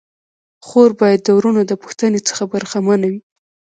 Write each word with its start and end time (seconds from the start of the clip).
خور 0.67 0.89
باید 0.99 1.19
د 1.23 1.29
وروڼو 1.37 1.61
د 1.67 1.73
پوښتني 1.81 2.19
څخه 2.27 2.43
برخه 2.53 2.77
منه 2.87 3.07
وي. 3.11 3.19